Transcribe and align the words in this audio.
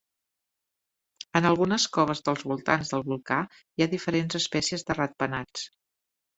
En 1.39 1.47
algunes 1.49 1.85
coves 1.99 2.25
dels 2.31 2.47
voltants 2.53 2.91
del 2.95 3.05
volcà 3.11 3.39
hi 3.61 3.87
ha 3.87 3.91
diferents 3.95 4.41
espècies 4.43 4.89
de 4.91 5.01
ratpenats. 5.03 5.71